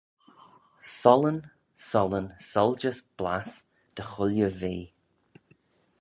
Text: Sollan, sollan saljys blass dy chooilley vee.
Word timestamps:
Sollan, 0.99 1.37
sollan 1.89 2.27
saljys 2.49 2.99
blass 3.17 3.51
dy 3.95 4.03
chooilley 4.11 4.55
vee. 4.61 4.85